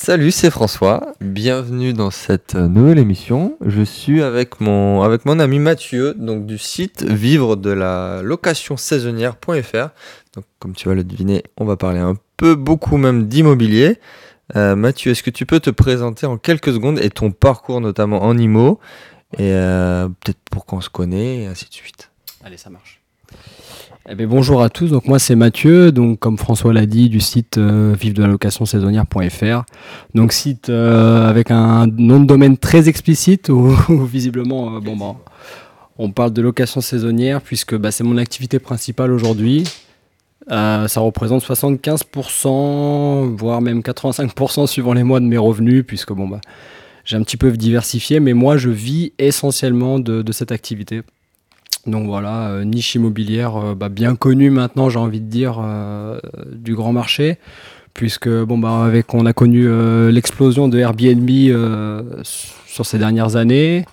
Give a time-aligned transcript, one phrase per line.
[0.00, 1.12] Salut, c'est François.
[1.20, 3.58] Bienvenue dans cette nouvelle émission.
[3.66, 9.88] Je suis avec mon, ami Mathieu, donc du site vivre de la location saisonnière.fr.
[10.34, 13.98] Donc, comme tu vas le deviner, on va parler un peu, beaucoup même d'immobilier.
[14.54, 18.22] Euh, Mathieu, est-ce que tu peux te présenter en quelques secondes et ton parcours notamment
[18.22, 18.78] en IMO
[19.36, 22.12] et euh, peut-être pour qu'on se connaît et ainsi de suite.
[22.44, 23.02] Allez, ça marche.
[24.10, 27.20] Eh bien, bonjour à tous, donc moi c'est Mathieu, donc comme François l'a dit, du
[27.20, 29.64] site euh, vive de la location saisonnière.fr.
[30.14, 35.16] Donc site euh, avec un nom de domaine très explicite où, visiblement euh, bon, bah,
[35.98, 39.64] on parle de location saisonnière puisque bah, c'est mon activité principale aujourd'hui.
[40.48, 46.40] ça représente 75%, voire même 85% suivant les mois de mes revenus, puisque bon bah
[47.04, 51.02] j'ai un petit peu diversifié, mais moi je vis essentiellement de cette activité.
[51.88, 56.20] Donc voilà, euh, niche immobilière euh, bah, bien connue maintenant, j'ai envie de dire, euh,
[56.52, 57.38] du grand marché,
[57.94, 59.66] puisque bon bah avec on a connu
[60.10, 61.28] l'explosion de Airbnb
[62.22, 63.84] sur ces dernières années.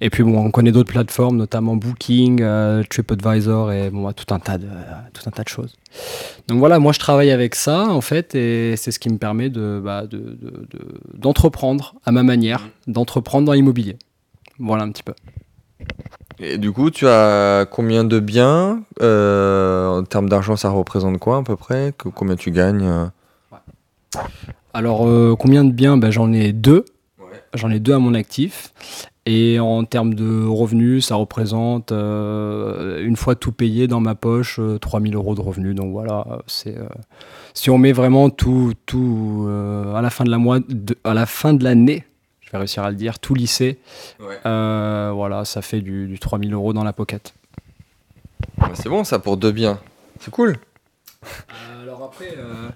[0.00, 2.42] Et puis on connaît d'autres plateformes, notamment Booking,
[2.88, 4.66] TripAdvisor et bon, bah, tout un tas de
[5.12, 5.76] tout un tas de choses.
[6.48, 9.50] Donc voilà, moi je travaille avec ça en fait, et c'est ce qui me permet
[9.50, 10.04] de, bah,
[11.14, 13.96] d'entreprendre à ma manière, d'entreprendre dans l'immobilier.
[14.58, 15.14] Voilà un petit peu.
[16.38, 21.38] Et du coup, tu as combien de biens euh, En termes d'argent, ça représente quoi
[21.38, 21.92] à peu près?
[22.14, 23.06] Combien tu gagnes euh?
[24.74, 25.96] Alors, euh, combien de biens?
[25.96, 26.84] Ben, J'en ai deux.
[27.54, 28.72] J'en ai deux à mon actif.
[29.24, 35.14] Et en termes de revenus, ça représente, une fois tout payé dans ma poche, 3000
[35.14, 35.76] euros de revenus.
[35.76, 36.76] Donc voilà, c'est
[37.54, 39.48] si on met vraiment tout, tout
[39.94, 40.58] à la fin de la mois,
[41.04, 42.04] à la fin de l'année,
[42.52, 43.78] vais réussir à le dire, tout lycée.
[44.46, 47.34] Euh, voilà, ça fait du, du 3000 euros dans la pocket.
[48.74, 49.78] c'est bon ça pour deux biens.
[50.20, 50.56] C'est cool.
[51.24, 52.68] Euh, alors après, euh,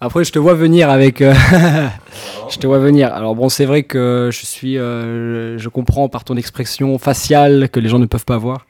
[0.00, 1.18] après, je te vois venir avec.
[2.50, 3.12] je te vois venir.
[3.12, 7.88] Alors bon, c'est vrai que je suis, je comprends par ton expression faciale que les
[7.88, 8.66] gens ne peuvent pas voir,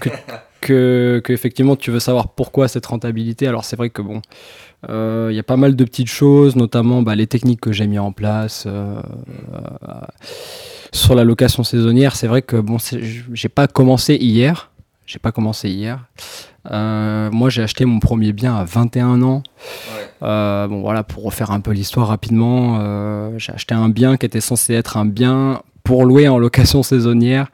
[0.00, 0.10] que,
[0.60, 3.46] que, que effectivement tu veux savoir pourquoi cette rentabilité.
[3.46, 4.22] Alors c'est vrai que bon,
[4.88, 7.86] il euh, y a pas mal de petites choses, notamment bah, les techniques que j'ai
[7.86, 9.00] mis en place euh,
[9.52, 10.00] euh,
[10.92, 12.16] sur la location saisonnière.
[12.16, 12.78] C'est vrai que bon,
[13.32, 14.70] j'ai pas commencé hier.
[15.06, 16.06] J'ai pas commencé hier.
[16.70, 19.42] moi, j'ai acheté mon premier bien à 21 ans.
[20.20, 24.74] bon, voilà, pour refaire un peu l'histoire rapidement, j'ai acheté un bien qui était censé
[24.74, 27.48] être un bien pour louer en location saisonnière.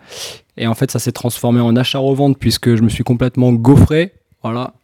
[0.56, 4.12] Et en fait, ça s'est transformé en achat-revente puisque je me suis complètement gaufré.
[4.42, 4.74] Voilà,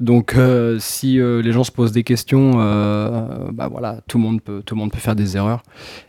[0.00, 4.24] donc, euh, si euh, les gens se posent des questions, euh, bah voilà, tout le
[4.24, 5.62] monde peut, tout le monde peut faire des erreurs.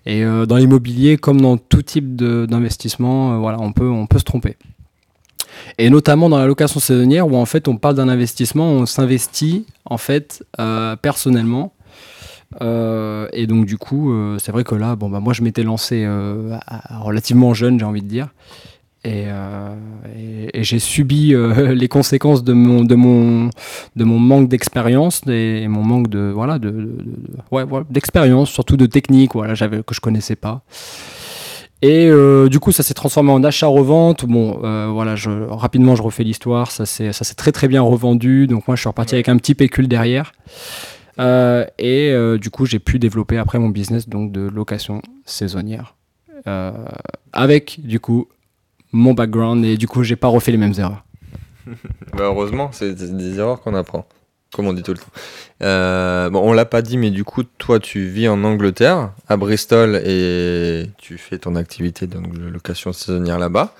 [0.06, 4.58] Et dans l'immobilier, comme dans tout type d'investissement, voilà, on peut, on peut se tromper.
[5.78, 9.66] Et notamment dans la location saisonnière, où en fait, on parle d'un investissement, on s'investit
[9.86, 10.44] en fait
[11.02, 11.74] personnellement.
[12.62, 16.08] et donc du coup, c'est vrai que là, bon bah moi je m'étais lancé
[16.90, 18.30] relativement jeune, j'ai envie de dire.
[19.08, 19.76] Euh,
[20.54, 23.50] et, j'ai subi euh, les conséquences de mon, de mon,
[23.96, 26.98] de mon manque d'expérience et, mon manque de voilà de,
[27.52, 30.62] ouais, d'expérience surtout de technique voilà j'avais que je connaissais pas.
[31.82, 34.60] Et euh, du coup ça s'est transformé en achat revente bon
[34.94, 36.70] voilà je, rapidement je refais l'histoire.
[36.70, 38.46] Ça s'est ça s'est très très bien revendu.
[38.46, 40.32] Donc moi je suis reparti avec un petit pécule derrière.
[41.18, 45.96] Et du coup j'ai pu développer après mon business donc de location saisonnière.
[47.34, 48.28] Avec du coup
[48.92, 51.04] mon background et du coup, j'ai pas refait les mêmes erreurs.
[52.14, 54.06] bah heureusement, c'est des erreurs qu'on apprend,
[54.54, 55.12] comme on dit tout le temps.
[55.62, 59.38] Euh, bon, on l'a pas dit, mais du coup, toi, tu vis en Angleterre, à
[59.38, 62.18] Bristol, et tu fais ton activité de
[62.50, 63.76] location saisonnière là-bas.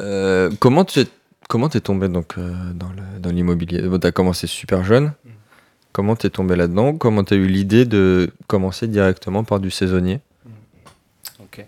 [0.00, 1.06] Euh, comment tu es,
[1.48, 2.52] comment tombé donc euh,
[3.18, 3.82] dans l'immobilier?
[3.82, 5.12] Bon, Tu as commencé super jeune.
[5.92, 6.96] Comment tu es tombé là-dedans?
[6.96, 10.20] Comment tu as eu l'idée de commencer directement par du saisonnier?
[11.40, 11.64] Ok.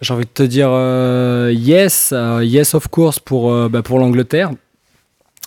[0.00, 3.98] J'ai envie de te dire euh, yes, euh, yes of course pour, euh, bah, pour
[3.98, 4.50] l'Angleterre.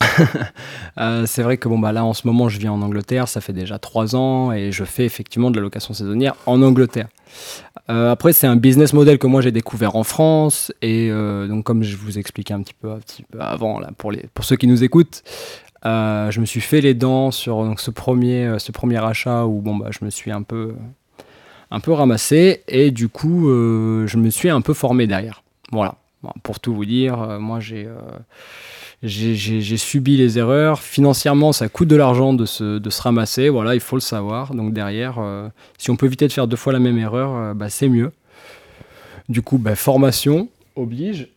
[1.25, 3.53] c'est vrai que bon bah là en ce moment je vis en Angleterre, ça fait
[3.53, 7.07] déjà trois ans et je fais effectivement de la location saisonnière en Angleterre.
[7.87, 11.95] après c'est un business model que moi j'ai découvert en France et donc comme je
[11.95, 14.67] vous expliquais un petit peu, un petit peu avant là pour les pour ceux qui
[14.67, 15.23] nous écoutent,
[15.85, 19.77] je me suis fait les dents sur donc, ce premier ce premier achat où bon
[19.77, 20.73] bah je me suis un peu
[21.71, 25.43] un peu ramassé et du coup, euh, je me suis un peu formé derrière.
[25.71, 25.95] Voilà.
[26.43, 27.95] pour tout vous dire, euh, moi euh,
[29.01, 30.79] j'ai j'ai subi les erreurs.
[30.79, 33.49] Financièrement, ça coûte de l'argent de se, de se, ramasser.
[33.49, 34.53] Voilà, il faut le savoir.
[34.53, 35.19] Donc derrière,
[35.77, 38.11] si on peut éviter de faire deux fois la même erreur, bah, c'est mieux.
[39.29, 41.29] Du coup, bah, formation oblige.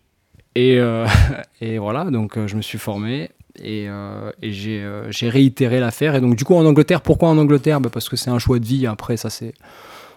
[0.55, 0.79] Et,
[1.61, 3.31] et voilà, donc je me suis formé.
[3.63, 6.15] et, euh, euh, j'ai réitéré l'affaire.
[6.15, 7.81] Et donc, du coup, en Angleterre, pourquoi en Angleterre?
[7.81, 8.87] Bah, Parce que c'est un choix de vie.
[8.87, 9.55] Après, ça, c'est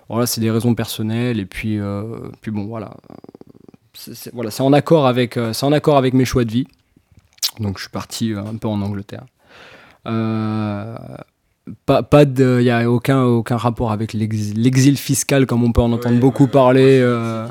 [0.10, 1.40] voilà, c'est des raisons personnelles.
[1.40, 2.04] Et puis, euh,
[2.42, 2.92] puis bon, voilà.
[3.94, 6.68] C'est voilà, en, accord avec, euh, c'est en accord avec mes choix de vie.
[7.60, 9.26] Donc, je suis parti euh, un peu en Angleterre.
[10.08, 10.96] Euh,
[11.86, 15.82] pas, pas de, il n'y a aucun, aucun rapport avec l'exil fiscal comme on peut
[15.82, 17.00] en entendre beaucoup parler.
[17.02, 17.46] euh,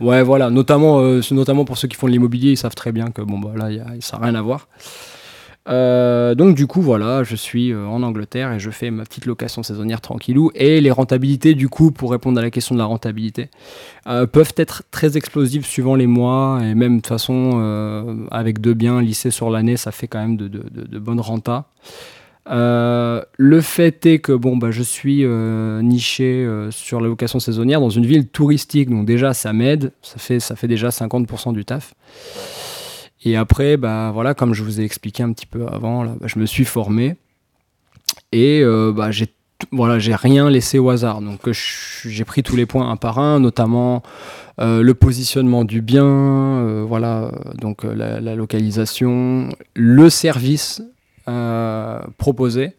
[0.00, 3.10] Ouais, voilà, notamment, euh, notamment pour ceux qui font de l'immobilier, ils savent très bien
[3.10, 4.66] que bon, bah, là, y a- ça n'a rien à voir.
[5.68, 9.26] Euh, donc, du coup, voilà, je suis euh, en Angleterre et je fais ma petite
[9.26, 10.50] location saisonnière tranquillou.
[10.54, 13.50] Et les rentabilités, du coup, pour répondre à la question de la rentabilité,
[14.06, 16.60] euh, peuvent être très explosives suivant les mois.
[16.62, 20.36] Et même, de toute façon, avec deux biens lissés sur l'année, ça fait quand même
[20.36, 21.64] de, bonnes rentas.
[22.46, 28.06] Le fait est que bon, bah, je suis niché sur la location saisonnière dans une
[28.06, 31.94] ville touristique, donc déjà ça m'aide, ça fait, ça fait déjà 50% du taf.
[33.22, 36.26] Et après, bah, voilà, comme je vous ai expliqué un petit peu avant, là, bah,
[36.26, 37.16] je me suis formé
[38.32, 39.28] et euh, bah, j'ai
[39.72, 41.20] voilà, j'ai rien laissé au hasard.
[41.20, 44.02] Donc euh, j'ai pris tous les points un par un, notamment
[44.60, 50.82] euh, le positionnement du bien, euh, voilà, donc la, la localisation, le service
[52.16, 52.74] proposé.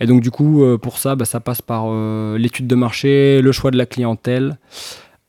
[0.00, 1.92] Et donc du coup, pour ça, bah, ça passe par
[2.38, 4.58] l'étude de marché, le choix de la clientèle.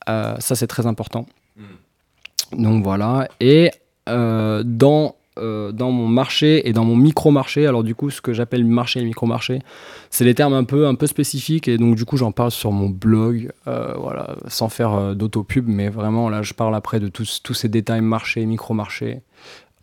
[0.07, 1.25] Ça, c'est très important.
[2.53, 3.27] Donc voilà.
[3.41, 3.71] Et
[4.07, 8.65] dans, euh, dans mon marché et dans mon micro-marché, alors du coup, ce que j'appelle
[8.65, 9.59] marché et micro-marché,
[10.09, 11.69] c'est des termes un peu, spécifiques.
[11.69, 15.67] Et donc du coup, j'en parle sur mon blog, euh, voilà, sans faire euh, d'autopub,
[15.67, 19.21] mais vraiment, là, je parle après de tous, ces détails marché, micro-marché.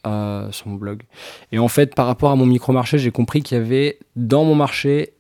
[0.07, 1.03] euh, sur mon blog.
[1.51, 4.55] Et en fait, par rapport à mon micro-marché, j'ai compris qu'il y avait dans mon
[4.55, 5.15] marché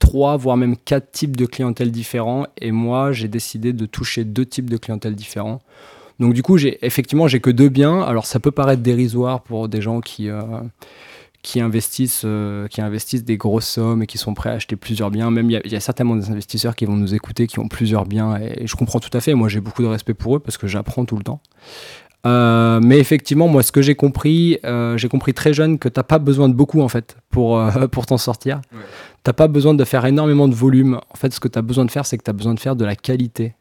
[0.00, 2.46] trois, voire même quatre types de clientèle différents.
[2.60, 5.60] Et moi, j'ai décidé de toucher deux types de clientèle différents.
[6.20, 8.00] Donc du coup, j'ai effectivement, j'ai que deux biens.
[8.02, 10.42] Alors ça peut paraître dérisoire pour des gens qui euh,
[11.42, 15.10] qui investissent euh, qui investissent des grosses sommes et qui sont prêts à acheter plusieurs
[15.12, 15.30] biens.
[15.30, 17.60] Même il y, a- il y a certainement des investisseurs qui vont nous écouter qui
[17.60, 19.34] ont plusieurs biens et, et je comprends tout à fait.
[19.34, 21.40] Moi, j'ai beaucoup de respect pour eux parce que j'apprends tout le temps.
[22.26, 26.02] Euh, mais effectivement, moi, ce que j'ai compris, euh, j'ai compris très jeune que t'as
[26.02, 28.60] pas besoin de beaucoup en fait pour euh, pour t'en sortir.
[28.72, 28.80] Ouais.
[29.22, 30.98] T'as pas besoin de faire énormément de volume.
[31.12, 32.60] En fait, ce que tu as besoin de faire, c'est que tu as besoin de
[32.60, 33.54] faire de la qualité.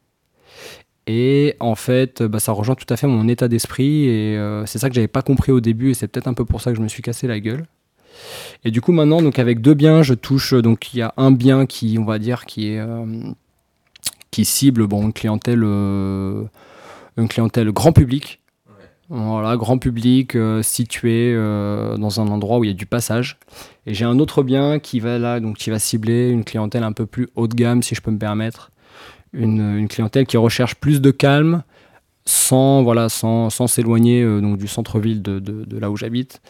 [1.08, 4.06] Et en fait, bah, ça rejoint tout à fait mon état d'esprit.
[4.06, 5.92] Et euh, c'est ça que j'avais pas compris au début.
[5.92, 7.66] Et c'est peut-être un peu pour ça que je me suis cassé la gueule.
[8.66, 10.54] Et du coup, maintenant, donc avec deux biens, je touche.
[10.54, 13.06] Donc, il y a un bien qui, on va dire, qui est euh,
[14.32, 16.44] qui cible bon une clientèle, euh,
[17.18, 18.40] une clientèle grand public.
[19.10, 23.40] Voilà, grand public euh, situé euh, dans un endroit où il y a du passage.
[23.86, 26.92] Et j'ai un autre bien qui va là, donc qui va cibler une clientèle un
[26.92, 28.70] peu plus haut de gamme, si je peux me permettre.
[29.34, 31.64] Une, une clientèle qui recherche plus de calme,
[32.26, 36.42] sans voilà, sans, s'éloigner euh, donc du centre-ville de, de- là où j'habite,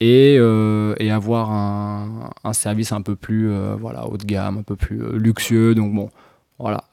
[0.00, 4.58] et, euh, et avoir un, un service un peu plus euh, voilà, haut de gamme,
[4.58, 5.74] un peu plus luxueux.
[5.74, 6.10] Donc bon,
[6.58, 6.84] voilà.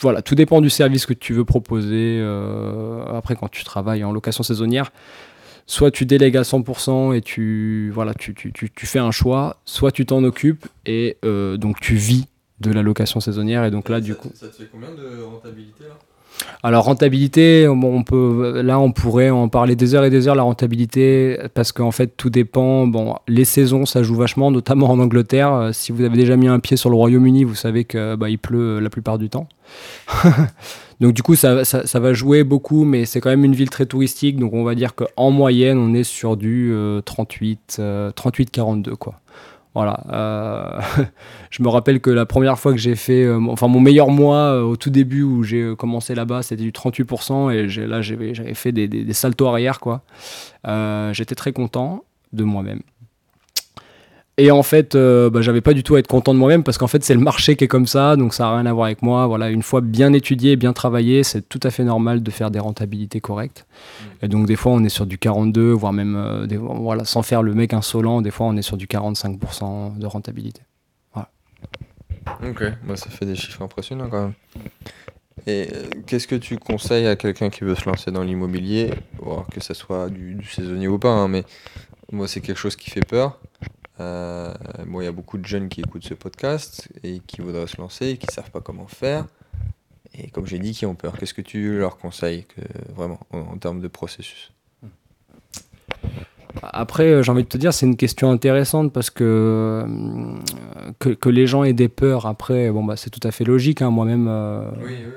[0.00, 2.20] voilà, tout dépend du service que tu veux proposer.
[3.10, 4.90] après, quand tu travailles en location saisonnière,
[5.66, 9.58] soit tu délègues à 100% et tu, voilà, tu, tu, tu, tu fais un choix,
[9.64, 12.26] soit tu t'en occupes et donc tu vis
[12.62, 13.64] de la location saisonnière.
[13.64, 14.30] Et donc là, du coup.
[14.34, 15.94] Ça te fait combien de rentabilité là?
[16.62, 20.34] Alors rentabilité, bon, on peut, là on pourrait en parler des heures et des heures
[20.34, 22.86] la rentabilité parce qu'en fait tout dépend.
[22.86, 25.52] Bon, les saisons ça joue vachement, notamment en Angleterre.
[25.52, 28.30] Euh, Si vous avez déjà mis un pied sur le Royaume-Uni, vous savez que bah,
[28.30, 29.48] il pleut euh, la plupart du temps.
[31.00, 33.70] donc du coup ça, ça, ça va jouer beaucoup, mais c'est quand même une ville
[33.70, 34.38] très touristique.
[34.38, 39.14] Donc on va dire qu'en moyenne on est sur du euh, 38, euh, 38-42 quoi.
[39.74, 40.04] Voilà.
[40.12, 40.80] euh,
[41.50, 44.52] je me rappelle que la première fois que j'ai fait, euh, enfin mon meilleur mois
[44.54, 48.72] euh, au tout début où j'ai commencé là-bas, c'était du 38% et là j'avais fait
[48.72, 50.02] des, des, arrière quoi.
[51.12, 52.80] J'étais très content de moi-même.
[54.38, 56.78] Et en fait, euh, bah, j'avais pas du tout à être content de moi-même parce
[56.78, 58.86] qu'en fait c'est le marché qui est comme ça, donc ça a rien à voir
[58.86, 59.26] avec moi.
[59.26, 62.58] Voilà, une fois bien étudié, bien travaillé, c'est tout à fait normal de faire des
[62.58, 63.66] rentabilités correctes.
[64.22, 67.22] Et donc des fois on est sur du 42, voire même euh, des- voilà, sans
[67.22, 70.62] faire le mec insolent, des fois on est sur du 45% de rentabilité.
[72.42, 74.32] Ok, bah, ça fait des chiffres impressionnants quand même.
[75.46, 78.90] Et euh, qu'est-ce que tu conseilles à quelqu'un qui veut se lancer dans l'immobilier,
[79.50, 81.44] que ce soit du, du saisonnier ou pas, hein, mais
[82.12, 83.40] moi c'est quelque chose qui fait peur.
[84.00, 84.52] Euh,
[84.86, 87.76] bon, il y a beaucoup de jeunes qui écoutent ce podcast et qui voudraient se
[87.80, 89.26] lancer et qui savent pas comment faire.
[90.14, 91.16] Et comme j'ai dit, qui ont peur.
[91.18, 92.60] Qu'est-ce que tu leur conseilles que,
[92.94, 94.52] vraiment en, en termes de processus?
[96.62, 100.34] Après, euh, j'ai envie de te dire, c'est une question intéressante parce que, euh,
[100.98, 102.26] que que les gens aient des peurs.
[102.26, 103.80] Après, bon bah c'est tout à fait logique.
[103.80, 103.90] hein.
[103.90, 105.12] Moi-même, euh, Oui, oui,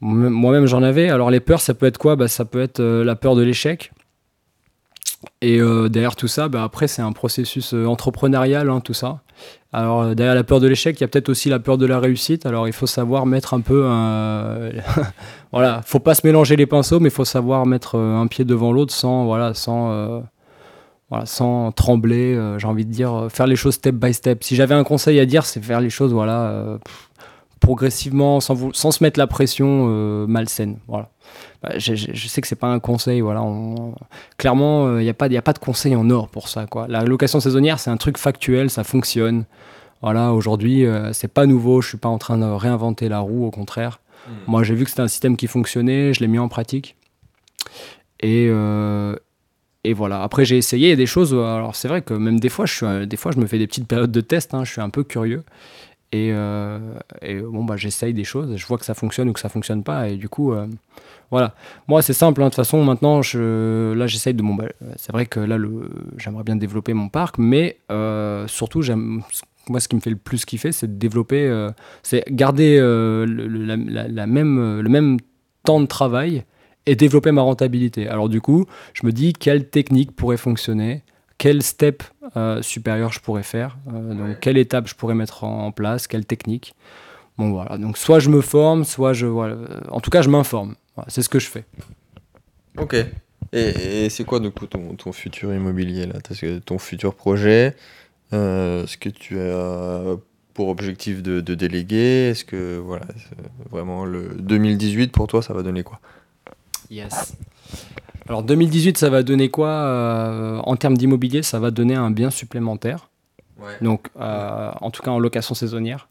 [0.00, 1.10] moi-même moi-même, j'en avais.
[1.10, 2.16] Alors les peurs, ça peut être quoi?
[2.16, 3.92] Bah, ça peut être euh, la peur de l'échec.
[5.42, 5.60] Et
[5.90, 9.20] derrière tout ça, bah, après, c'est un processus entrepreneurial, hein, tout ça.
[9.72, 11.98] Alors, derrière la peur de l'échec, il y a peut-être aussi la peur de la
[11.98, 12.46] réussite.
[12.46, 14.70] Alors, il faut savoir mettre un peu un.
[15.52, 18.72] voilà, faut pas se mélanger les pinceaux, mais il faut savoir mettre un pied devant
[18.72, 20.22] l'autre sans, voilà, sans,
[21.10, 22.38] voilà, sans trembler.
[22.58, 24.42] J'ai envie de dire, faire les choses step by step.
[24.42, 26.78] Si j'avais un conseil à dire, c'est faire les choses, voilà
[27.60, 30.78] progressivement, sans, vous, sans se mettre la pression euh, malsaine.
[30.88, 31.10] Voilà.
[31.62, 33.44] Bah, je, sais que c'est pas un conseil, voilà.
[34.38, 36.66] clairement, il euh, n'y a, pas, a pas de conseil en or pour ça.
[36.66, 36.88] Quoi.
[36.88, 39.44] La location saisonnière, c'est un truc factuel, ça fonctionne.
[40.02, 43.44] Voilà, aujourd'hui, euh, c'est pas nouveau, je suis pas en train de réinventer la roue,
[43.44, 44.00] au contraire.
[44.26, 44.32] Hmm.
[44.46, 46.96] Moi, j'ai vu que c'était un système qui fonctionnait, je l'ai mis en pratique.
[48.20, 48.50] Et,
[49.84, 50.22] et voilà.
[50.22, 51.32] Après, j'ai essayé des choses.
[51.32, 53.66] Alors, c'est vrai que même des fois, je suis, des fois, je me fais des
[53.66, 54.52] petites périodes de test.
[54.52, 55.42] Hein, je suis un peu curieux.
[56.12, 56.80] Et, euh,
[57.22, 60.08] bon, bah, j'essaye des choses, je vois que ça fonctionne ou que ça fonctionne pas,
[60.08, 60.66] et du coup, euh,
[61.30, 61.54] voilà.
[61.86, 64.42] Moi, c'est simple, hein, de toute façon, maintenant, je, là, j'essaye de.
[64.42, 64.64] Bon, bah,
[64.96, 65.56] c'est vrai que là,
[66.18, 68.82] j'aimerais bien développer mon parc, mais euh, surtout.
[69.68, 71.68] Moi, ce qui me fait le plus kiffer, c'est de développer,
[72.02, 75.18] c'est garder la, même, le même
[75.62, 76.44] temps de travail
[76.86, 78.08] et développer ma rentabilité.
[78.08, 78.64] Alors, du coup,
[78.94, 81.04] je me dis quelle technique pourrait fonctionner
[81.40, 82.02] quel step
[82.36, 86.26] euh, supérieur je pourrais faire, euh, donc quelle étape je pourrais mettre en, place, quelle
[86.26, 86.74] technique.
[87.38, 90.28] Bon voilà, donc soit je me forme, soit je voilà, euh, en tout cas je
[90.28, 90.74] m'informe.
[91.08, 91.64] c'est ce que je fais.
[92.76, 92.94] Ok.
[93.54, 96.20] Et, c'est quoi du coup ton, ton, futur immobilier là?
[96.20, 97.74] Que Ton futur projet
[98.32, 100.16] Est-ce que tu as
[100.52, 103.06] pour objectif de, de déléguer Est-ce que voilà,
[103.70, 106.00] vraiment le 2018 pour toi ça va donner quoi?
[106.90, 107.34] Yes.
[108.30, 111.42] Alors 2018, ça va donner quoi euh, en termes d'immobilier?
[111.42, 113.10] Ça va donner un bien supplémentaire.
[113.82, 116.08] Donc, euh, en tout cas en location saisonnière.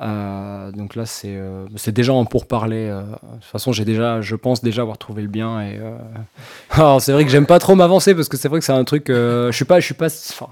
[0.00, 2.88] Euh, donc là, c'est déjà en pourparler.
[2.88, 5.62] de toute façon, j'ai déjà, je pense déjà avoir trouvé le bien.
[5.62, 5.78] Et
[6.70, 8.82] alors c'est vrai que j'aime pas trop m'avancer parce que c'est vrai que c'est un
[8.82, 9.04] truc.
[9.06, 10.06] je suis pas, je suis pas.
[10.06, 10.50] Enfin,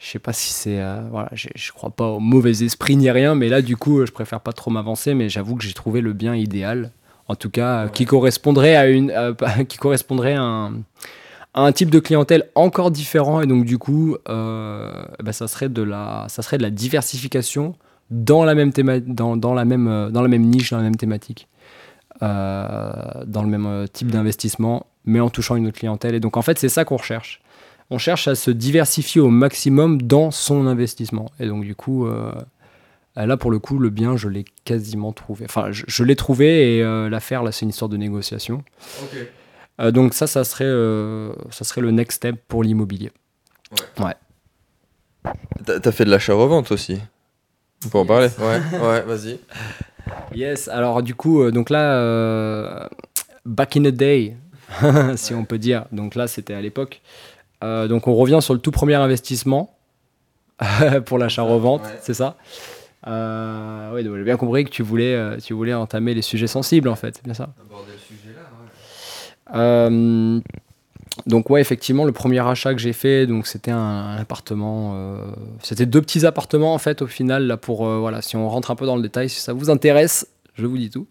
[0.00, 0.82] je sais pas si c'est
[1.12, 4.40] voilà, je crois pas au mauvais esprit ni rien, mais là du coup, je préfère
[4.40, 5.14] pas trop m'avancer.
[5.14, 6.90] Mais j'avoue que j'ai trouvé le bien idéal
[7.32, 9.12] en tout cas, qui correspondrait à une,
[9.68, 10.70] qui correspondrait à
[11.54, 13.40] un, type de clientèle encore différent.
[13.40, 17.74] Et donc, du coup, euh, bah, ça, serait de la, ça serait de la diversification
[18.10, 18.72] dans la même,
[19.06, 21.48] dans, dans, la même, dans la même niche, dans la même thématique,
[22.22, 22.92] euh,
[23.26, 24.12] dans le même euh, type mm.
[24.12, 26.14] d'investissement, mais en touchant une autre clientèle.
[26.14, 27.40] Et donc, en fait, c'est ça qu'on recherche.
[27.90, 31.30] On cherche à se diversifier au maximum dans son investissement.
[31.40, 32.32] Et donc, du coup, euh,
[33.16, 35.44] là, pour le coup, le bien, je l'ai quasiment trouvé.
[35.44, 38.64] Enfin, je, l'ai trouvé et euh, l'affaire, là, c'est une histoire de négociation.
[39.80, 40.70] Euh, donc ça, ça serait,
[41.50, 43.10] ça serait le next step pour l'immobilier.
[43.98, 44.04] Ouais.
[44.04, 45.32] ouais.
[45.64, 46.98] T'as fait de l'achat-revente aussi
[47.86, 49.38] On peut en parler Ouais, ouais vas-y.
[50.34, 52.88] Yes, alors du coup, donc là,
[53.44, 54.36] back in the day,
[55.16, 55.84] si on peut dire.
[55.92, 57.02] Donc là, c'était à l'époque.
[57.62, 59.76] donc on revient sur le tout premier investissement
[61.06, 62.36] pour l'achat-revente, c'est ça?
[63.06, 66.88] Euh, oui, j'ai bien compris que tu voulais, euh, tu voulais entamer les sujets sensibles,
[66.88, 70.40] en fait, c'est bien ça Aborder le sujet là, euh,
[71.26, 75.16] donc ouais, effectivement, le premier achat que j'ai fait, donc c'était un, appartement, euh,
[75.62, 78.76] c'était deux petits appartements en fait au final là pour voilà, si on rentre un
[78.76, 81.06] peu dans le détail, si ça vous intéresse, je vous dis tout.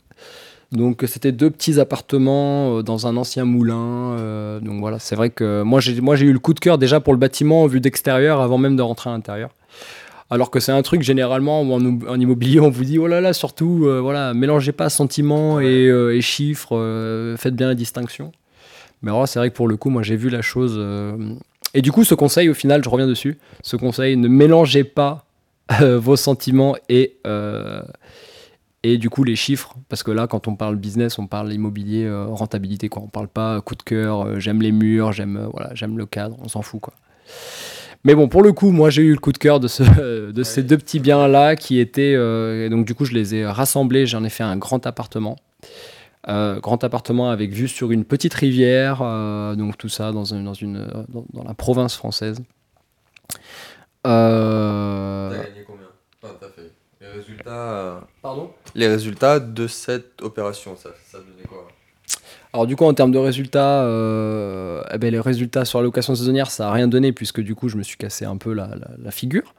[0.71, 4.59] Donc c'était deux petits appartements dans un ancien moulin.
[4.61, 6.99] donc voilà, c'est vrai que moi j'ai moi j'ai eu le coup de cœur déjà
[6.99, 9.51] pour le bâtiment vu d'extérieur avant même de rentrer à l'intérieur.
[10.31, 13.85] Alors que c'est un truc généralement en, immobilier, on vous dit oh là là, surtout,
[13.85, 18.31] euh, voilà, mélangez pas sentiments et, euh, chiffres, euh, faites bien la distinction.
[19.01, 20.81] Mais alors c'est vrai que pour le coup, moi j'ai vu la chose.
[21.73, 23.39] Et du coup, ce conseil, au final, je reviens dessus.
[23.61, 25.25] Ce conseil, ne mélangez pas
[25.81, 27.17] vos sentiments et
[28.83, 32.11] et du coup les chiffres parce que là quand on parle business on parle immobilier
[32.29, 36.07] rentabilité quoi on parle pas coup de cœur j'aime les murs j'aime voilà j'aime le
[36.07, 36.93] cadre on s'en fout quoi
[38.03, 39.83] mais bon, pour le coup, moi j'ai eu le coup de cœur de, ce,
[40.31, 42.15] de ces deux petits biens-là qui étaient.
[42.15, 45.37] Euh, donc du coup, je les ai rassemblés, j'en ai fait un grand appartement.
[46.27, 50.53] Euh, grand appartement avec vue sur une petite rivière, euh, donc tout ça dans, dans,
[50.53, 52.39] une, dans, la province française.
[54.03, 55.87] T'as gagné combien?
[56.21, 58.07] Fait les résultats.
[58.21, 58.51] Pardon?
[58.75, 61.67] Les résultats de cette opération, ça, ça donnait quoi?
[62.53, 66.15] Alors du coup, en termes de résultats, euh, eh ben, les résultats sur la location
[66.15, 69.11] saisonnière, ça n'a rien donné puisque du coup, je me suis cassé un peu la,
[69.11, 69.55] figure.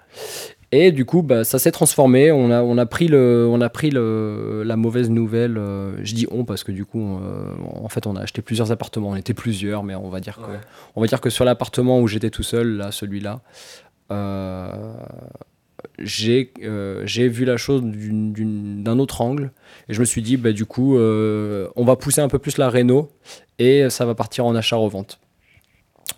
[0.72, 2.32] Et du coup, bah, ça s'est transformé.
[2.32, 5.56] On a, on a pris, le, on a pris le, la mauvaise nouvelle.
[5.56, 8.72] Euh, je dis on parce que du coup, euh, en fait, on a acheté plusieurs
[8.72, 9.10] appartements.
[9.10, 10.52] On était plusieurs, mais on va dire que,
[10.94, 13.40] on va dire que sur l'appartement où j'étais tout seul, là, celui-là,
[14.10, 14.94] euh,
[15.98, 16.50] j'ai
[17.28, 19.50] vu la chose d'un autre angle
[19.88, 22.58] et je me suis dit bah, du coup euh, on va pousser un peu plus
[22.58, 23.10] la réno
[23.58, 25.18] et ça va partir en achat-revente.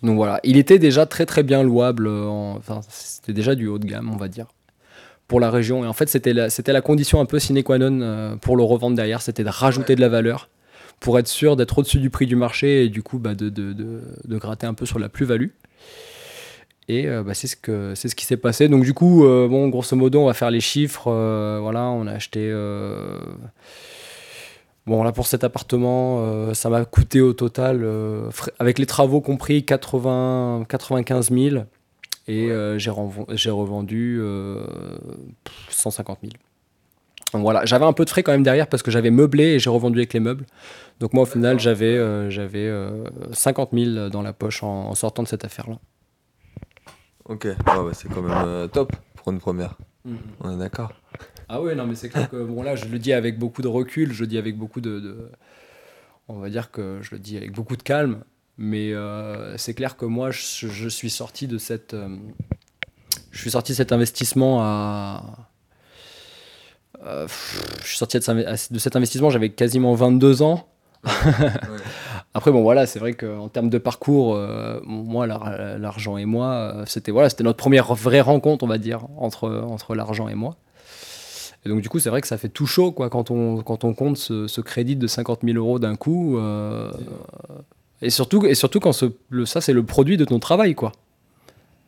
[0.03, 3.77] Donc voilà, il était déjà très très bien louable, en- enfin c'était déjà du haut
[3.79, 4.47] de gamme on va dire,
[5.27, 5.83] pour la région.
[5.83, 8.57] Et en fait c'était la, c'était la condition un peu sine qua non euh, pour
[8.57, 10.49] le revendre derrière, c'était de rajouter de la valeur
[10.99, 13.73] pour être sûr d'être au-dessus du prix du marché et du coup bah, de, de,
[13.73, 15.49] de- de gratter un peu sur la plus-value.
[16.87, 18.67] Et euh, bah, c'est ce, que, c'est ce qui s'est passé.
[18.67, 21.07] Donc du coup, euh, bon, grosso modo, on va faire les chiffres.
[21.07, 22.51] euh, voilà, on a acheté...
[24.87, 27.83] Bon, là, pour cet appartement, ça m'a coûté au total,
[28.59, 31.63] avec les travaux compris, 80, 95 000.
[32.27, 34.65] Et j'ai revendu euh,
[35.69, 36.33] 150 000.
[37.33, 39.59] Donc voilà, j'avais un peu de frais quand même derrière parce que j'avais meublé et
[39.59, 40.45] j'ai revendu avec les meubles.
[40.99, 44.95] Donc moi, au final, j'avais euh, j'avais euh, 50 000 dans la poche en, en
[44.95, 45.79] sortant de cette affaire-là.
[47.27, 49.75] Ok, ouais, bah, c'est quand même euh, top pour une première.
[50.41, 50.91] On est d'accord.
[51.49, 53.67] Ah oui, non, mais c'est clair que bon là, je le dis avec beaucoup de
[53.67, 55.31] recul, je le dis avec beaucoup de, de-
[56.27, 58.23] on va dire que je le dis avec beaucoup de calme,
[58.57, 62.15] mais euh, c'est clair que moi, je, je suis sorti de cette, euh,
[63.31, 65.49] je suis sorti de cet investissement à,
[67.05, 70.67] euh, pff, je suis sorti de cet- de cet investissement, j'avais quasiment 22 ans.
[72.35, 76.47] Après, bon, voilà, c'est vrai qu'en termes de parcours, euh, moi, l'ar- l'argent et moi,
[76.51, 80.35] euh, c'était voilà, c'était notre première vraie rencontre, on va dire, entre, entre l'argent et
[80.35, 80.57] moi.
[81.65, 83.85] Et donc, du coup, c'est vrai que ça fait tout chaud, quoi, quand on, quand
[83.85, 86.37] on compte ce, crédit de 50 000 euros d'un coup.
[86.37, 86.91] euh,
[88.01, 90.91] et, surtout, et surtout quand ça, c'est le produit de ton travail, quoi.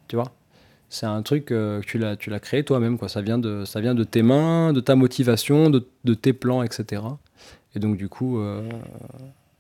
[0.08, 0.32] Tu vois?
[0.90, 3.10] C'est un truc que tu l'as, créé toi-même, quoi.
[3.10, 6.64] Ça vient, de, ça vient de tes mains, de ta motivation, de, de tes plans,
[6.64, 7.02] etc.
[7.76, 8.40] Et donc, du coup,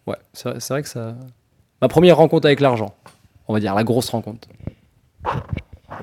[0.08, 1.16] ouais, c'est vrai, c'est vrai que ça.
[1.82, 2.96] Ma première rencontre avec l'argent,
[3.48, 4.48] on va dire, la grosse rencontre.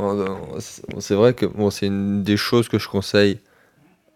[0.00, 0.28] Euh,
[1.00, 3.40] c'est- vrai que bon, c'est une des choses que je conseille.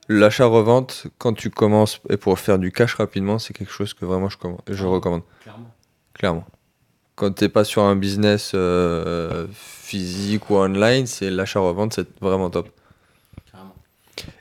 [0.08, 4.28] L'achat-revente, quand tu commences et pour faire du cash rapidement, c'est quelque chose que vraiment
[4.28, 5.70] je, commande- je recommande, Clairement.
[6.14, 6.44] clairement.
[7.14, 12.48] Quand tu n'es pas sur un business euh, physique ou online, c'est l'achat-revente, c'est vraiment
[12.48, 12.70] top.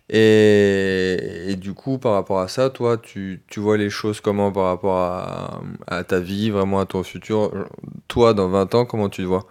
[0.10, 1.18] Et,
[1.52, 4.66] et du coup, par rapport à ça, toi, tu, tu vois les choses comment par
[4.66, 7.51] rapport à, à ta vie, vraiment à ton futur?
[8.08, 9.46] Toi, dans 20 ans, comment tu te vois?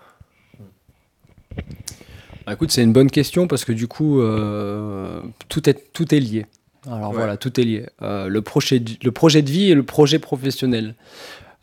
[2.46, 6.20] Bah, écoute, c'est une bonne question parce que du coup, euh, tout, est, tout est
[6.20, 6.46] lié.
[6.86, 7.16] Alors Ouais.
[7.16, 7.86] voilà, tout est lié.
[8.02, 10.94] Euh, le, projet, le projet de vie et le projet professionnel.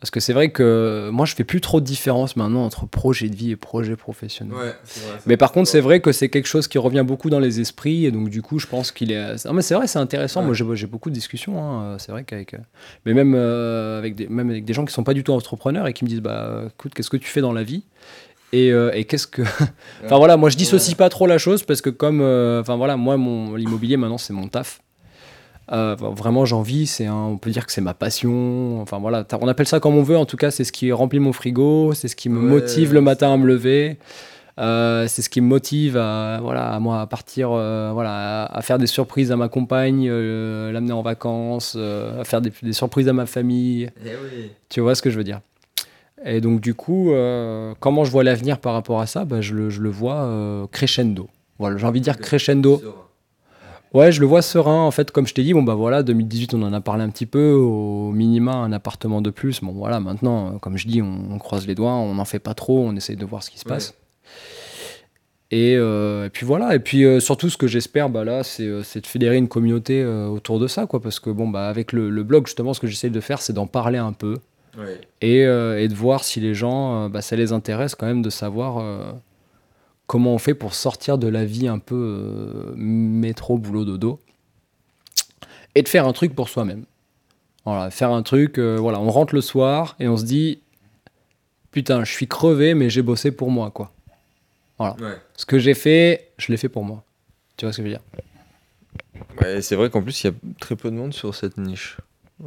[0.04, 3.30] Parce que c'est vrai que moi, je fais plus trop de différence maintenant entre projet
[3.30, 4.54] de vie et projet professionnel.
[5.24, 8.04] Mais par contre, c'est vrai que c'est quelque chose qui revient beaucoup dans les esprits,
[8.04, 9.46] et donc du coup, je pense qu'il est.
[9.46, 10.40] Non, mais c'est vrai, c'est intéressant.
[10.46, 10.62] Ouais.
[10.62, 11.58] Moi, j'ai beaucoup de discussions.
[11.58, 12.58] hein, C'est vrai qu'avec, euh,
[13.06, 15.86] mais même euh, avec des, même avec des gens qui sont pas du tout entrepreneurs
[15.86, 17.84] et qui me disent, bah, écoute, qu'est-ce que tu fais dans la vie?
[18.52, 19.40] Et, euh, et qu'est-ce que.
[20.04, 22.98] enfin voilà, moi, je dissocie pas trop la chose parce que comme, euh, enfin voilà,
[22.98, 24.82] moi, mon l'immobilier maintenant, c'est mon taf.
[25.72, 26.86] Euh, vraiment, j'en vis.
[26.86, 28.80] C'est un- on peut dire que c'est ma passion.
[28.82, 30.16] Enfin voilà, on appelle ça comme on veut.
[30.18, 32.92] En tout cas, c'est ce qui remplit mon frigo, c'est ce qui me Ouais, motive
[32.94, 33.98] le matin à me lever.
[34.60, 38.58] Euh, c'est ce qui me motive à, voilà, à moi à partir, euh, voilà, à,
[38.58, 42.72] à faire des surprises à ma compagne, euh, l'amener en vacances, à faire des, des
[42.72, 43.90] surprises à ma famille.
[44.68, 45.40] Tu vois ce que je veux dire?
[46.24, 47.10] Et donc du coup,
[47.80, 49.24] comment je vois l'avenir par rapport à ça?
[49.24, 51.28] Bah, je, le, je le vois crescendo.
[51.58, 52.80] Voilà, j'ai envie de dire crescendo.
[53.94, 54.82] Ouais, je le vois serein.
[54.84, 57.10] En fait, comme je t'ai dit, bon bah voilà, 2018, on en a parlé un
[57.10, 57.52] petit peu.
[57.52, 59.60] Au minima, un appartement de plus.
[59.62, 62.40] Bon voilà, maintenant, euh, comme je dis, on, on croise les doigts, on n'en fait
[62.40, 63.74] pas trop, on essaye de voir ce qui se Ouais.
[63.74, 63.94] passe.
[65.52, 66.74] Et, euh, et puis voilà.
[66.74, 70.26] Et puis euh, surtout, ce que j'espère, bah là, c'est de fédérer une communauté euh,
[70.26, 71.00] autour de ça, quoi.
[71.00, 73.52] Parce que bon, bah avec le, le blog, justement, ce que j'essaye de faire, c'est
[73.52, 74.38] d'en parler un peu
[75.22, 78.82] et, et de voir si les gens, bah, ça les intéresse quand même de savoir
[80.06, 84.20] comment on fait pour sortir de la vie un peu euh, métro, boulot, dodo,
[85.74, 86.84] et de faire un truc pour soi-même.
[87.64, 90.60] Voilà, faire un truc, euh, voilà, on rentre le soir et on se dit,
[91.70, 93.92] putain, je suis crevé, mais j'ai bossé pour moi, quoi.
[95.36, 97.04] Ce que j'ai fait, je l'ai fait pour moi.
[97.56, 98.04] Tu vois ce que je veux dire?
[99.40, 101.96] Ouais, c'est vrai qu'en plus, il y a très peu de monde sur cette niche.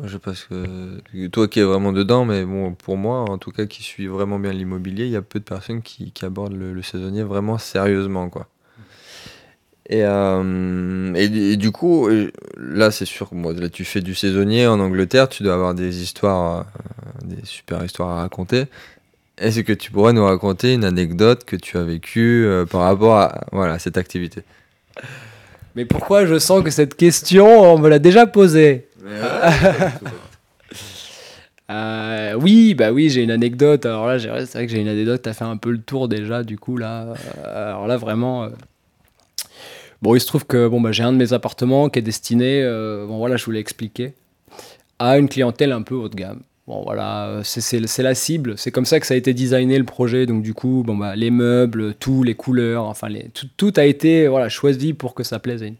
[0.04, 3.65] Je pense que toi qui es vraiment dedans, mais bon, pour moi, en tout cas,
[3.65, 7.23] qui suis vraiment bien l'immobilier, il y a peu de personnes qui, abordent le, saisonnier
[7.23, 8.47] vraiment sérieusement, quoi.
[9.89, 14.67] Et, euh, et, du- coup, euh, là, c'est sûr que moi, tu fais du saisonnier
[14.67, 16.65] en Angleterre, tu dois avoir des histoires,
[17.23, 18.65] euh, des super histoires à raconter.
[19.38, 23.45] Est-ce que tu pourrais nous raconter une anecdote que tu as vécue par rapport à
[23.54, 24.41] voilà, cette activité?
[25.76, 28.87] Mais pourquoi je sens que cette question, on me l'a déjà posée
[31.70, 33.86] Euh, oui, bah oui, j'ai une anecdote.
[33.86, 35.22] Alors là, c'est vrai que j'ai une anecdote.
[35.22, 37.13] T'as fait un peu le tour déjà, du coup là.
[37.39, 38.46] Euh, alors là, vraiment.
[38.46, 38.50] euh,
[40.02, 42.63] Bon, il se trouve que bon, bah, j'ai un de mes appartements qui est destiné,
[43.08, 44.13] bon voilà, je vous l'ai expliqué,
[45.00, 46.41] à une clientèle un peu haut de gamme.
[46.67, 50.26] Bon voilà, c'est la cible, c'est comme ça que ça a été designé le projet,
[50.28, 53.86] donc du coup, bon bah les meubles, tout, les couleurs, enfin les, tout, tout, a
[53.86, 55.76] été voilà choisi pour que ça plaise à une,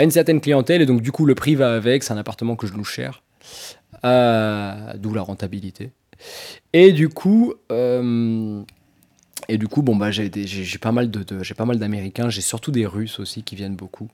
[0.00, 2.56] à une, certaine clientèle, et donc du coup le prix va avec, c'est un appartement
[2.56, 3.22] que je loue cher,
[4.04, 5.90] euh, d'où la rentabilité.
[6.72, 8.62] Et du coup, euh,
[9.76, 10.30] bon bah j'ai
[10.80, 14.08] pas mal de, j'ai pas mal d'Américains, j'ai surtout des Russes aussi qui viennent beaucoup.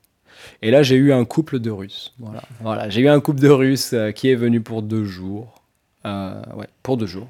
[0.61, 2.13] Et là, j'ai eu un couple de Russes.
[2.19, 5.63] Voilà, voilà j'ai eu un couple de Russes euh, qui est venu pour deux jours.
[6.05, 7.27] Ouais, pour deux jours.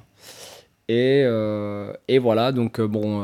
[0.90, 3.22] Et, euh, et voilà, donc euh, bon.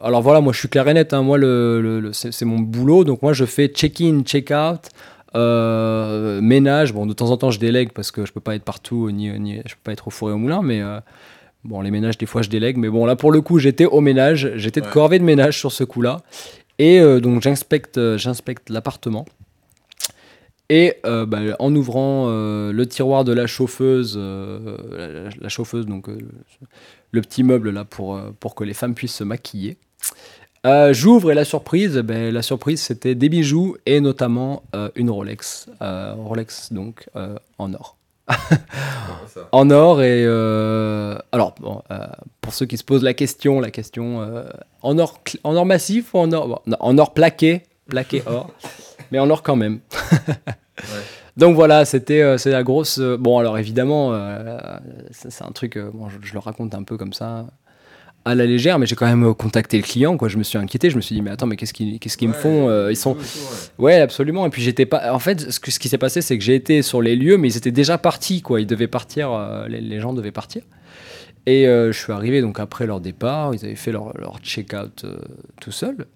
[0.00, 3.04] alors voilà, moi je suis clair et net, hein, moi le, le, c'est mon boulot,
[3.04, 4.88] donc moi je fais check-in, check-out,
[5.32, 6.92] ménage.
[6.92, 9.30] Bon, de temps en temps je délègue parce que je peux pas être partout, ni,
[9.38, 10.82] ni je peux pas être au four et au moulin, mais
[11.62, 14.00] bon, les ménages, des fois je délègue, mais bon, là pour le coup j'étais au
[14.00, 16.22] ménage, j'étais de corvée de ménage sur ce coup-là.
[16.80, 19.24] Et donc j'inspecte, j'inspecte l'appartement.
[20.70, 26.06] Et euh, bah, en ouvrant euh, le tiroir de la chauffeuse, euh, la, chauffeuse, donc
[27.10, 29.78] le petit meuble là pour, pour que les femmes puissent se maquiller,
[30.92, 34.62] j'ouvre et la surprise, ben, la surprise c'était des bijoux et notamment
[34.94, 37.08] une Rolex, Rolex donc
[37.58, 37.96] en or.
[39.50, 40.24] en or et
[41.32, 41.82] alors bon,
[42.40, 44.24] pour ceux qui se posent la question, la question
[44.82, 48.52] en or en or massif ou en or en or plaqué, plaqué or
[49.10, 49.80] mais en or quand même.
[51.36, 52.98] Donc voilà, c'était euh, c'est la grosse.
[52.98, 54.58] Euh, bon, alors évidemment, euh,
[55.10, 57.46] c'est un truc, bon, je, le raconte un peu comme ça,
[58.24, 60.28] à la légère, mais j'ai quand même contacté le client, quoi.
[60.28, 62.28] Je me suis inquiété, je me suis dit, mais attends, mais qu'est-ce qu'ils qu'est-ce qu'ils
[62.28, 63.16] me font Ils sont.
[63.78, 64.00] ouais.
[64.00, 64.46] absolument.
[64.46, 65.12] Et puis j'étais pas.
[65.14, 67.48] En fait, ce, ce qui s'est passé, c'est que j'ai été sur les lieux, mais
[67.48, 68.60] ils étaient déjà partis, quoi.
[68.60, 70.62] Ils devaient partir, les, gens devaient partir.
[71.46, 75.06] Et je suis arrivé donc après leur départ, ils avaient fait leur, leur check-out
[75.60, 76.06] tout seuls.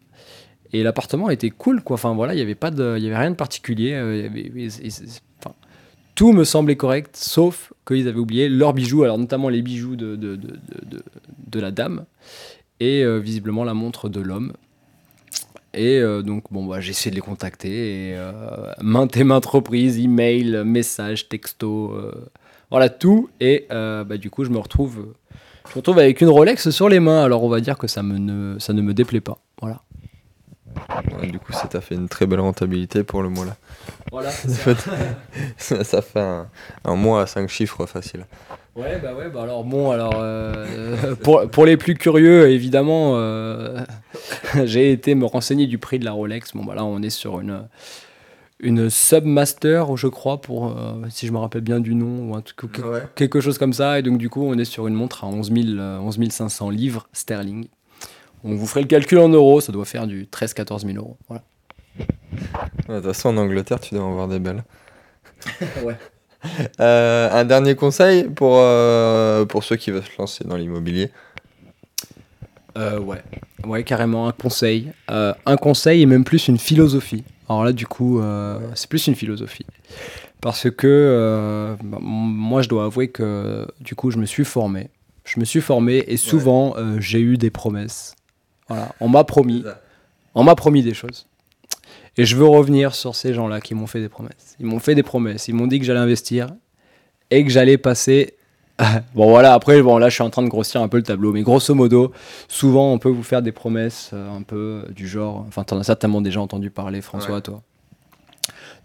[0.74, 1.94] Et l'appartement était cool, quoi.
[1.94, 3.92] Enfin voilà, il n'y avait pas il y avait rien de particulier.
[3.94, 4.28] Euh,
[6.16, 10.16] tout me semblait correct, sauf qu'ils avaient oublié leurs bijoux, alors notamment les bijoux de,
[10.16, 10.58] de, de,
[11.46, 12.04] de, la dame
[12.80, 14.52] et euh, visiblement la montre de l'homme.
[15.74, 18.10] Et euh, donc, bon, bah, j'ai essayé de les contacter.
[18.10, 18.18] Et,
[18.80, 21.94] maintes et maintes reprises, email, message, texto,
[22.70, 23.30] voilà tout.
[23.38, 25.14] Et bah, du coup, je me retrouve,
[25.68, 27.22] je me retrouve avec une Rolex sur les mains.
[27.22, 29.38] Alors, on va dire que ça, me ne, ça ne me déplaît pas.
[29.60, 29.80] Voilà
[31.22, 33.56] du coup, ça t'a fait une très belle rentabilité pour le mois là.
[34.10, 34.30] Voilà,
[35.56, 35.84] ça.
[35.84, 36.20] ça fait
[36.84, 38.26] un, mois à 5 chiffres facile.
[38.76, 43.84] Ouais, bah ouais, bah alors bon, alors euh, pour, pour, les plus curieux, évidemment, euh,
[44.64, 46.52] j'ai été me renseigner du prix de la Rolex.
[46.54, 47.62] Bon, bah là, on est sur une,
[48.58, 52.40] une Submaster, je crois, pour, euh, si je me rappelle bien du nom, ou un
[52.40, 52.80] truc,
[53.14, 54.00] quelque chose comme ça.
[54.00, 57.68] Et donc, du coup, on est sur une montre à 11, 11 500 livres sterling.
[58.44, 61.16] On vous ferait le calcul en euros, ça doit faire du 13-14 000 euros.
[61.28, 61.42] Voilà.
[62.88, 64.64] De toute façon, en Angleterre, tu dois en avoir des belles.
[65.82, 65.96] ouais.
[66.78, 71.10] Euh, un dernier conseil pour, euh, pour ceux qui veulent se lancer dans l'immobilier?
[72.76, 73.22] Euh, Ouais,
[73.64, 74.92] ouais, carrément un conseil.
[75.08, 77.24] un conseil et même plus une philosophie.
[77.48, 78.20] Alors là, du coup,
[78.74, 79.66] c'est plus une philosophie.
[80.42, 84.90] Parce que bah, moi, je dois avouer que du coup, je me suis formé.
[85.24, 88.14] Je me suis formé et souvent, j'ai eu des promesses
[88.68, 89.64] voilà, on m'a promis,
[90.34, 91.26] on m'a promis des choses.
[92.16, 94.56] Et je veux revenir sur ces gens-là qui m'ont fait des promesses.
[94.60, 96.48] Ils m'ont fait des promesses, ils m'ont dit que j'allais investir
[97.30, 98.34] et que j'allais passer.
[99.14, 101.32] bon voilà, après bon là je suis en train de grossir un peu le tableau,
[101.32, 102.12] mais grosso modo,
[102.48, 105.84] souvent on peut vous faire des promesses euh, un peu du genre, enfin t'en as
[105.84, 107.62] certainement déjà entendu parler, François, toi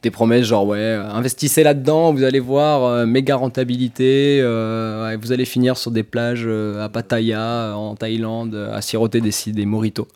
[0.01, 5.31] des promesses genre ouais euh, investissez là-dedans vous allez voir euh, méga rentabilité euh, vous
[5.31, 10.07] allez finir sur des plages à Pattaya en Thaïlande à siroter des, des moritos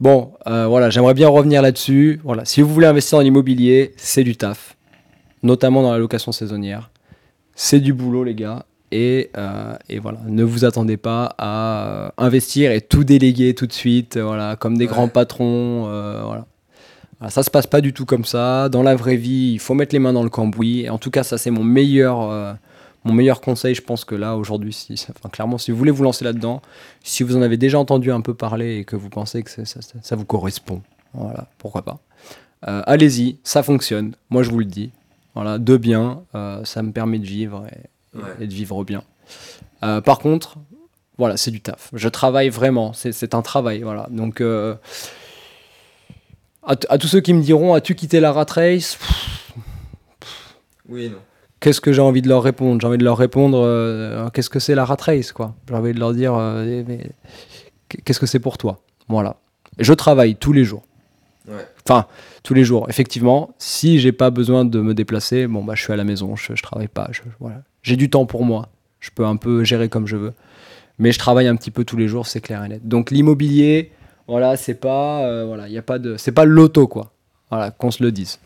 [0.00, 4.36] bon voilà j'aimerais bien revenir là-dessus voilà si vous voulez investir dans l'immobilier c'est du
[4.36, 4.76] taf
[5.42, 6.90] notamment dans la location saisonnière
[7.54, 9.30] c'est du boulot les gars et,
[9.88, 14.56] et, voilà, ne vous attendez pas à investir et tout déléguer tout de suite, voilà,
[14.56, 15.82] comme des grands patrons.
[15.82, 16.46] voilà.
[17.20, 18.68] Ça ça se passe pas du tout comme ça.
[18.68, 20.80] Dans la vraie vie, il faut mettre les mains dans le cambouis.
[20.80, 22.54] Et en tout cas, ça c'est mon meilleur, euh,
[23.04, 23.74] mon meilleur conseil.
[23.74, 26.62] Je pense que là aujourd'hui, si, enfin, clairement, si vous voulez vous lancer là-dedans,
[27.02, 29.64] si vous en avez déjà entendu un peu parler et que vous pensez que ça,
[29.64, 31.98] ça, vous correspond, voilà, pourquoi pas.
[32.68, 34.14] Euh, allez-y, ça fonctionne.
[34.30, 34.90] Moi, je vous le dis.
[35.34, 37.64] Voilà, de bien, euh, ça me permet de vivre
[38.40, 39.02] et, de vivre bien.
[39.80, 40.56] par contre,
[41.18, 41.90] voilà, c'est du taf.
[41.92, 42.92] Je travaille vraiment.
[42.94, 44.08] C'est un travail, voilà.
[44.10, 44.42] Donc
[46.62, 48.98] à, tous ceux qui me diront As-tu quitté la rat race?
[50.88, 51.18] Oui, non.
[51.60, 52.80] Qu'est-ce que j'ai envie de leur répondre?
[52.80, 55.54] J'ai envie de leur répondre euh, Qu'est-ce que c'est la rat race quoi?
[55.68, 56.82] J'ai envie de leur dire euh,
[58.04, 58.82] Qu'est-ce que c'est pour toi?
[59.08, 59.36] Voilà.
[59.78, 60.82] Je travaille tous les jours.
[61.84, 62.06] Enfin,
[62.42, 62.86] tous les jours.
[62.88, 66.36] Effectivement, si j'ai pas besoin de me déplacer, bon bah je suis à la maison,
[66.36, 67.08] je, je travaille pas.
[67.10, 67.62] Je, voilà.
[67.82, 68.68] J'ai du temps pour moi.
[69.00, 70.32] Je peux un peu gérer comme je veux.
[70.98, 72.86] Mais je travaille un petit peu tous les jours, c'est clair et net.
[72.86, 73.90] Donc l'immobilier,
[74.30, 77.12] voilà, c'est pas, euh, voilà, il y a pas de, c'est pas l'auto quoi.
[77.50, 78.38] Voilà, qu'on se le dise.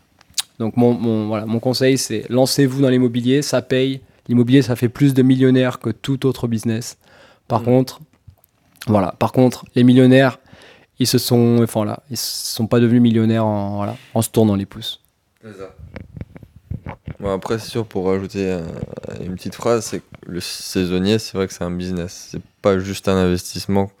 [0.59, 4.01] Donc mon, mon, voilà, mon conseil, c'est lancez-vous dans l'immobilier, ça paye.
[4.27, 6.97] L'immobilier, ça fait plus de millionnaires que tout autre business.
[7.47, 7.65] Par Mhm.
[7.65, 7.99] contre,
[8.87, 9.13] voilà.
[9.19, 10.39] Par contre, les millionnaires,
[10.97, 14.55] ils se sont, enfin là, ils sont pas devenus millionnaires en, voilà, en se tournant
[14.55, 15.01] les pouces.
[17.19, 18.61] Bon, après, c'est sûr, pour rajouter euh,
[19.23, 22.29] une petite phrase, c'est que le saisonnier, c'est vrai que c'est un business.
[22.31, 23.91] C'est pas juste un investissement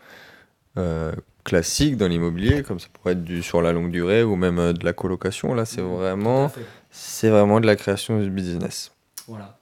[0.77, 1.11] euh,
[1.45, 4.73] classique dans l'immobilier, comme ça pourrait être du, sur la longue durée ou même euh,
[4.73, 5.53] de la colocation.
[5.53, 6.51] Là, c'est vraiment,
[6.91, 8.91] c'est vraiment de la création du business.
[9.27, 9.55] Voilà.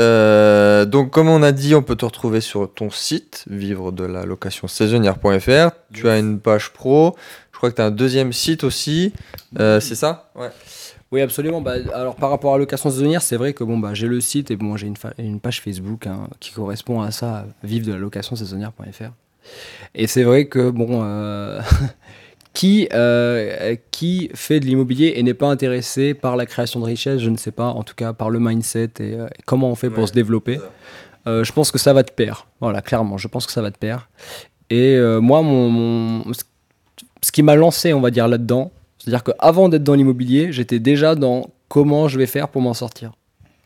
[0.00, 4.04] Euh, donc, comme on a dit, on peut te retrouver sur ton site, vivre de
[4.04, 5.70] la location saisonnière.fr.
[5.92, 7.16] Tu as une page pro.
[7.52, 9.12] Je crois que tu as un deuxième site aussi.
[9.60, 10.32] Euh, c'est ça?
[10.34, 10.50] Ouais.
[11.12, 11.60] Oui, absolument.
[11.60, 14.50] Bah, alors, par rapport à location saisonnière, c'est vrai que bon, bah, j'ai le site
[14.50, 17.98] et bon, j'ai une, une page Facebook hein, qui correspond à ça, vive de la
[17.98, 19.12] location saisonnière.fr.
[19.94, 21.60] Et c'est vrai que bon, euh,
[22.52, 27.20] qui, euh, qui fait de l'immobilier et n'est pas intéressé par la création de richesse,
[27.20, 29.90] je ne sais pas, en tout cas par le mindset et euh, comment on fait
[29.90, 30.58] pour Ouais, se développer.
[31.26, 32.46] je pense que ça va te pair.
[32.60, 34.08] Voilà, clairement, je pense que ça va te pair.
[34.70, 36.42] Et moi, mon, mon- ce-
[37.22, 41.14] ce qui m'a lancé, on va dire, là-dedans, c'est-à-dire qu'avant d'être dans l'immobilier, j'étais déjà
[41.14, 43.12] dans comment je vais faire pour m'en sortir.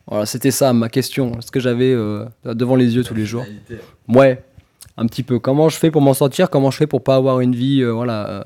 [0.06, 3.44] Voilà, c'était ça ma question, ce que j'avais euh, devant les yeux tous les jours.
[4.08, 4.42] Ouais,
[4.98, 5.38] un petit peu.
[5.38, 6.50] Comment je fais pour m'en sortir?
[6.50, 8.42] Comment je fais pour pas avoir une vie, euh, voilà, euh,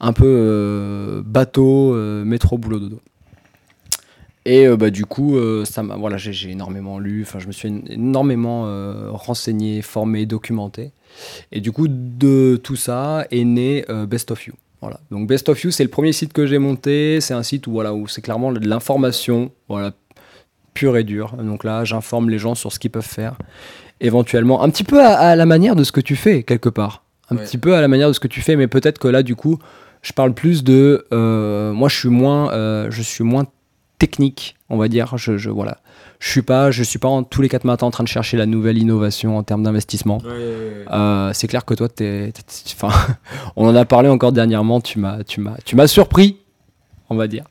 [0.00, 1.94] un peu euh, bateau,
[2.24, 3.00] métro, boulot, dodo?
[4.46, 7.26] Et bah, du coup, ça m'a, voilà, j'ai, énormément lu.
[7.38, 8.64] Je me suis én- énormément
[9.12, 10.92] renseigné, formé, documenté.
[11.52, 14.54] Et du coup, de tout ça est né Best of You.
[14.80, 14.98] Voilà.
[15.10, 17.20] Donc Best of You, c'est le premier site que j'ai monté.
[17.20, 19.92] C'est un site où voilà où c'est clairement de l'information, voilà,
[20.72, 21.36] pure et dure.
[21.36, 23.36] Donc là, j'informe les gens sur ce qu'ils peuvent faire,
[24.00, 27.02] éventuellement, un petit peu à, à la manière de ce que tu fais quelque part,
[27.30, 27.44] un Ouais.
[27.44, 29.36] petit peu à la manière de ce que tu fais, mais peut-être que là, du
[29.36, 29.58] coup,
[30.02, 33.46] je parle plus de, euh, moi, je suis moins, euh, je suis moins
[33.98, 35.16] technique, on va dire.
[35.18, 35.76] Je, je voilà,
[36.20, 38.38] je suis pas, je suis pas en, tous les quatre matins en train de chercher
[38.38, 40.22] la nouvelle innovation en termes d'investissement.
[40.26, 42.32] Euh, c'est clair que toi, t'es,
[42.74, 42.88] enfin,
[43.56, 44.80] on en a parlé encore dernièrement.
[44.80, 46.38] Tu m'as, tu m'as, tu m'as surpris,
[47.10, 47.44] on va dire.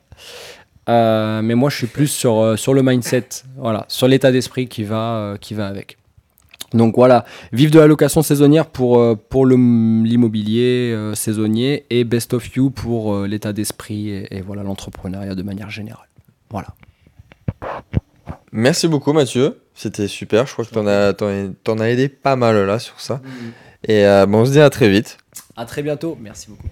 [0.88, 5.36] Mais moi, je suis plus sur, sur le mindset, voilà, sur l'état d'esprit qui va,
[5.40, 5.98] qui va avec.
[6.72, 12.32] Donc voilà, vive de la location saisonnière pour, euh, pour l'immobilier euh, saisonnier et best
[12.34, 16.06] of you pour euh, l'état d'esprit et, et voilà l'entrepreneuriat de manière générale.
[16.50, 16.68] Voilà.
[18.52, 22.36] Merci beaucoup Mathieu, c'était super, je crois que t'en as, t'en as- as aidé pas
[22.36, 23.20] mal là sur ça.
[23.86, 25.18] Et euh, bon, on se dit à très vite.
[25.56, 26.18] À très bientôt.
[26.20, 26.68] Merci beaucoup.